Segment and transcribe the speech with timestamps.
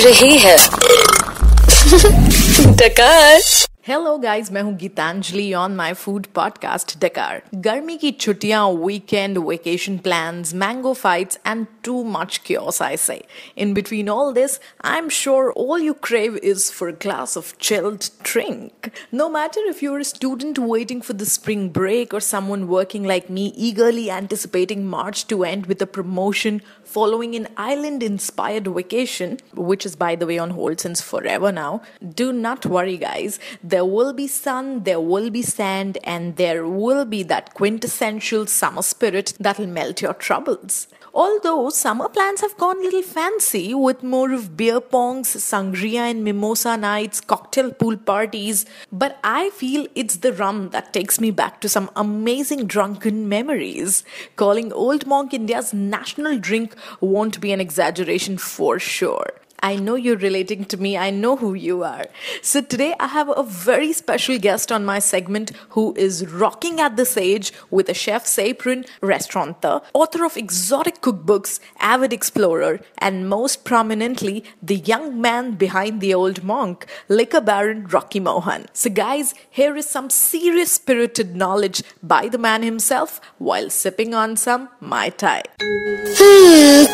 [0.00, 0.56] रही है।
[2.76, 3.40] डकार।
[3.87, 9.97] हेलो गाइस मैं हूं Geetanjali on my food podcast डकार गर्मी की छुट्टियां weekend vacation
[10.07, 13.15] plans mango fights and too much chaos i say
[13.63, 14.57] in between all this
[14.89, 18.89] i'm sure all you crave is for a glass of chilled drink
[19.21, 23.31] no matter if you're a student waiting for the spring break or someone working like
[23.39, 29.85] me eagerly anticipating march to end with a promotion following an island inspired vacation, which
[29.85, 31.81] is, by the way, on hold since forever now,
[32.21, 33.39] do not worry, guys.
[33.63, 38.82] There will be sun, there will be sand, and there will be that quintessential summer
[38.82, 40.88] spirit that'll melt your troubles.
[41.14, 46.22] Although summer plans have gone a little fancy with more of beer pongs, sangria and
[46.22, 51.62] mimosa nights, cocktail pool parties, but I feel it's the rum that takes me back
[51.62, 54.04] to some amazing drunken memories.
[54.36, 59.32] Calling Old Monk India's national drink won't be an exaggeration for sure.
[59.63, 60.97] I know you're relating to me.
[60.97, 62.05] I know who you are.
[62.41, 66.97] So today I have a very special guest on my segment who is rocking at
[66.97, 73.63] this age with a chef's apron, restaurateur, author of exotic cookbooks, avid explorer, and most
[73.63, 78.65] prominently, the young man behind the old monk, liquor baron Rocky Mohan.
[78.73, 84.35] So guys, here is some serious spirited knowledge by the man himself while sipping on
[84.37, 85.43] some Mai Tai.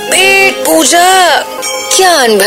[0.10, 1.08] पेट पूजा
[1.98, 2.38] ज्ञान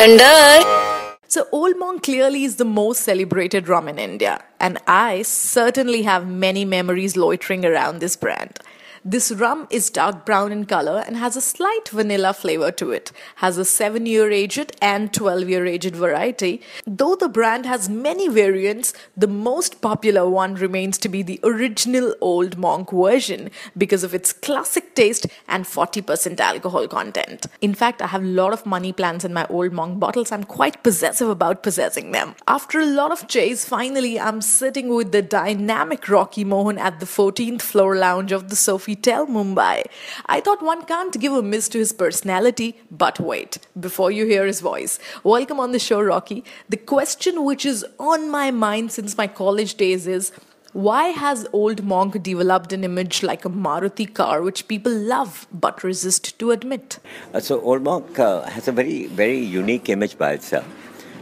[1.28, 6.28] so, Old Monk clearly is the most celebrated rum in India, and I certainly have
[6.28, 8.60] many memories loitering around this brand.
[9.08, 13.12] This rum is dark brown in color and has a slight vanilla flavor to it.
[13.36, 16.64] Has a 7 year aged and 12 year aged variety.
[16.88, 22.16] Though the brand has many variants, the most popular one remains to be the original
[22.20, 27.46] Old Monk version because of its classic taste and 40% alcohol content.
[27.62, 30.32] In fact, I have a lot of money plants in my Old Monk bottles.
[30.32, 32.34] I'm quite possessive about possessing them.
[32.48, 37.06] After a lot of chase, finally I'm sitting with the dynamic Rocky Mohan at the
[37.06, 39.84] 14th floor lounge of the Sophie Tell Mumbai.
[40.26, 44.46] I thought one can't give a miss to his personality, but wait, before you hear
[44.46, 45.00] his voice.
[45.24, 46.44] Welcome on the show, Rocky.
[46.70, 50.32] The question which is on my mind since my college days is
[50.74, 55.86] why has Old Monk developed an image like a Maruti car which people love but
[55.86, 57.00] resist to admit?
[57.34, 60.66] Uh, so Old Monk uh, has a very, very unique image by itself.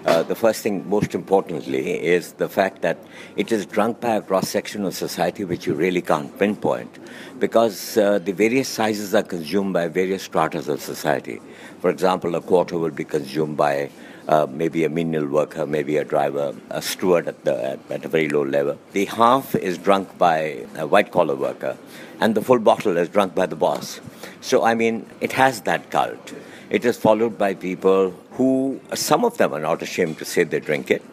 [0.05, 2.97] Uh, the first thing, most importantly, is the fact that
[3.37, 6.99] it is drunk by a cross section of society which you really can't pinpoint
[7.39, 11.39] because uh, the various sizes are consumed by various stratas of society.
[11.79, 13.89] For example, a quarter will be consumed by
[14.27, 18.07] uh, maybe a menial worker, maybe a driver, a steward at, the, at, at, a
[18.07, 18.77] very low level.
[18.91, 21.77] The half is drunk by a white collar worker,
[22.19, 23.99] and the full bottle is drunk by the boss.
[24.41, 26.33] So, I mean, it has that cult.
[26.69, 30.59] It is followed by people who, some of them are not ashamed to say they
[30.59, 31.03] drink it,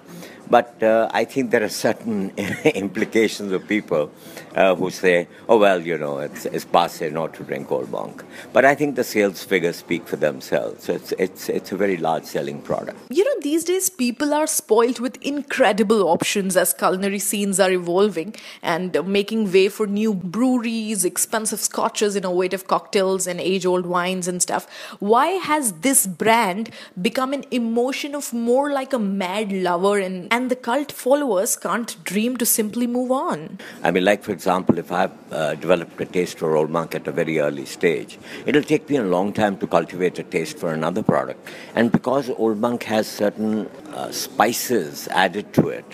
[0.51, 2.31] but uh, I think there are certain
[2.65, 4.11] implications of people
[4.55, 8.25] uh, who say, oh, well, you know, it's, it's passe not to drink Old Monk.
[8.53, 10.85] But I think the sales figures speak for themselves.
[10.85, 12.99] So it's, it's, it's a very large selling product.
[13.11, 18.35] You know, these days people are spoilt with incredible options as culinary scenes are evolving
[18.61, 24.43] and making way for new breweries, expensive scotches, innovative cocktails, and age old wines and
[24.43, 24.67] stuff.
[24.99, 30.40] Why has this brand become an emotion of more like a mad lover and, and
[30.41, 33.59] and the cult followers can't dream to simply move on.
[33.83, 37.07] I mean, like for example, if I've uh, developed a taste for Old Monk at
[37.07, 40.73] a very early stage, it'll take me a long time to cultivate a taste for
[40.73, 41.47] another product.
[41.75, 45.85] And because Old Monk has certain uh, spices added to it,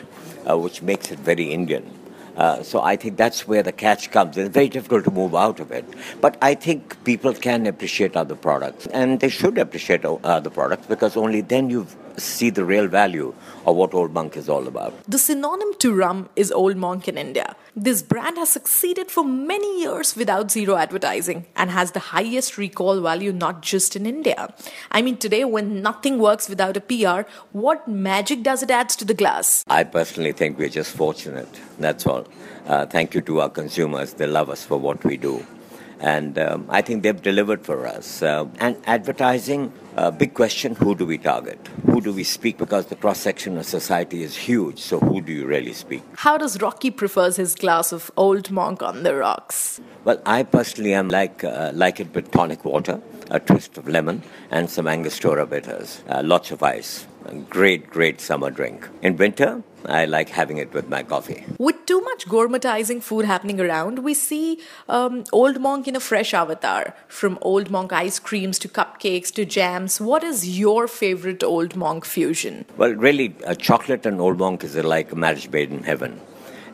[0.48, 1.90] uh, which makes it very Indian.
[2.36, 4.36] Uh, so I think that's where the catch comes.
[4.36, 5.86] It's very difficult to move out of it.
[6.20, 11.16] But I think people can appreciate other products, and they should appreciate other products because
[11.16, 13.34] only then you see the real value
[13.66, 14.94] of what Old Monk is all about.
[15.08, 17.56] The synonym to rum is Old Monk in India.
[17.74, 23.00] This brand has succeeded for many years without zero advertising and has the highest recall
[23.00, 24.54] value not just in India.
[24.90, 29.04] I mean, today when nothing works without a PR, what magic does it add to
[29.04, 29.64] the glass?
[29.66, 31.48] I personally think we're just fortunate.
[31.78, 32.26] That's all.
[32.66, 34.14] Uh, thank you to our consumers.
[34.14, 35.44] They love us for what we do.
[36.00, 38.22] And um, I think they've delivered for us.
[38.22, 41.58] Uh, and advertising, uh, big question who do we target?
[41.86, 42.58] Who do we speak?
[42.58, 44.78] Because the cross section of society is huge.
[44.78, 46.02] So who do you really speak?
[46.16, 49.80] How does Rocky prefers his glass of Old Monk on the rocks?
[50.04, 53.00] Well, I personally am like, uh, like it with tonic water.
[53.30, 56.02] a twist of lemon, and some Angostura bitters.
[56.08, 57.06] Uh, lots of ice.
[57.28, 58.88] A great, great summer drink.
[59.02, 61.44] In winter, I like having it with my coffee.
[61.58, 66.32] With too much gourmetizing food happening around, we see um, Old Monk in a fresh
[66.32, 66.94] avatar.
[67.08, 72.04] From Old Monk ice creams to cupcakes to jams, what is your favorite Old Monk
[72.04, 72.64] fusion?
[72.76, 76.20] Well, really, uh, chocolate and Old Monk is like a marriage made in heaven.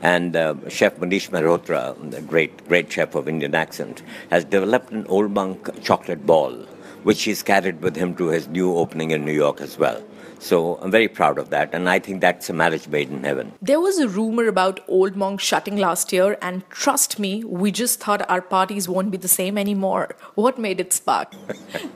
[0.03, 5.07] And uh, Chef Manish Mehrotra, the great, great chef of Indian accent, has developed an
[5.07, 6.67] Old Monk chocolate ball,
[7.03, 10.03] which he's carried with him to his new opening in New York as well.
[10.43, 13.53] So I'm very proud of that, and I think that's a marriage made in heaven.
[13.63, 18.01] There was a rumor about Old Monk shutting last year, and trust me, we just
[18.01, 20.17] thought our parties won't be the same anymore.
[20.35, 21.33] What made it spark?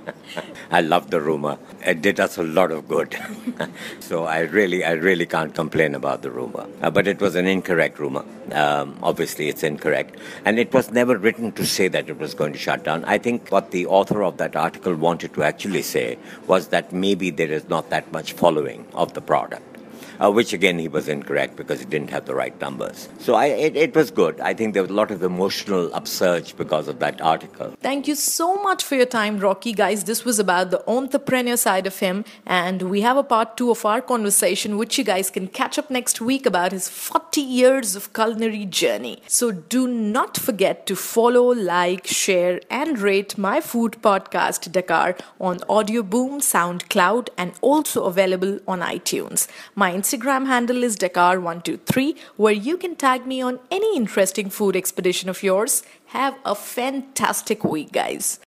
[0.71, 1.59] I love the rumor.
[1.85, 3.19] It did us a lot of good.
[3.99, 6.69] so I really, I really can't complain about the rumor.
[6.81, 8.25] Uh, but it was an incorrect rumor.
[8.53, 12.53] Um, obviously, it's incorrect, and it was never written to say that it was going
[12.53, 13.05] to shut down.
[13.07, 17.31] I think what the author of that article wanted to actually say was that maybe
[17.31, 19.76] there is not that much following of the product
[20.21, 23.09] uh, which again he was incorrect because he didn't have the right numbers.
[23.19, 24.41] So I, it, it was good.
[24.41, 27.75] I think there was a lot of emotional upsurge because of that article.
[27.81, 29.73] Thank you so much for your time, Rocky.
[29.73, 33.71] Guys, this was about the entrepreneur side of him, and we have a part two
[33.71, 37.97] of our conversation, which you guys can catch up next week about his 40 years
[37.97, 39.23] of culinary journey.
[39.27, 45.61] So do not forget to follow, like, share, and rate my food podcast Dakar on
[45.69, 49.49] Audio Boom, SoundCloud, and also available on iTunes.
[49.75, 55.29] My Instagram handle is Dakar123, where you can tag me on any interesting food expedition
[55.29, 55.83] of yours.
[56.07, 58.39] Have a fantastic week, guys.